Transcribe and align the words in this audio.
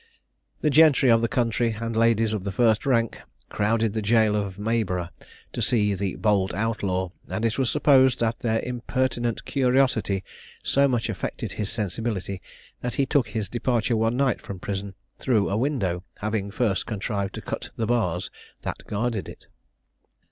The 0.61 0.71
gentry 0.71 1.11
of 1.11 1.21
the 1.21 1.27
country, 1.27 1.73
and 1.79 1.95
ladies 1.95 2.33
of 2.33 2.43
the 2.43 2.51
first 2.51 2.87
rank, 2.87 3.19
crowded 3.49 3.89
to 3.89 3.93
the 3.93 4.01
jail 4.01 4.35
of 4.35 4.57
Maryborough 4.57 5.09
to 5.53 5.61
see 5.61 5.93
the 5.93 6.15
"bold 6.15 6.55
outlaw;" 6.55 7.11
and 7.29 7.45
it 7.45 7.59
was 7.59 7.69
supposed 7.69 8.19
that 8.19 8.39
their 8.39 8.61
impertinent 8.61 9.45
curiosity 9.45 10.23
so 10.63 10.87
much 10.87 11.07
affected 11.07 11.51
his 11.51 11.69
sensibility, 11.69 12.41
that 12.81 12.95
he 12.95 13.05
took 13.05 13.27
his 13.27 13.47
departure 13.47 13.95
one 13.95 14.17
night 14.17 14.41
from 14.41 14.57
prison, 14.59 14.95
through 15.19 15.51
a 15.51 15.55
window, 15.55 16.03
having 16.17 16.49
first 16.49 16.87
contrived 16.87 17.35
to 17.35 17.41
cut 17.43 17.69
the 17.75 17.85
bars 17.85 18.31
that 18.63 18.83
guarded 18.87 19.29
it. 19.29 19.45